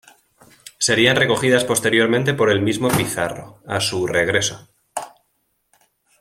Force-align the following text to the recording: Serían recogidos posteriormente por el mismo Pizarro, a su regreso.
Serían 0.79 1.15
recogidos 1.15 1.63
posteriormente 1.63 2.33
por 2.33 2.49
el 2.49 2.59
mismo 2.59 2.87
Pizarro, 2.89 3.59
a 3.67 3.79
su 3.79 4.07
regreso. 4.07 4.67